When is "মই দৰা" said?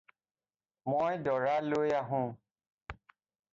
0.93-1.53